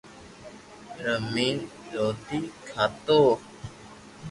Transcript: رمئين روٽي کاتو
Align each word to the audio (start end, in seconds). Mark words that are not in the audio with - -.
رمئين 1.03 1.57
روٽي 1.93 2.39
کاتو 2.69 3.21